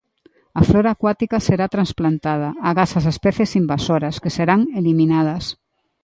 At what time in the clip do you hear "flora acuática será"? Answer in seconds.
0.69-1.65